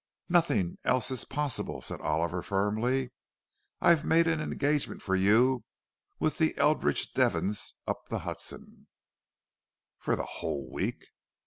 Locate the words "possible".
1.25-1.79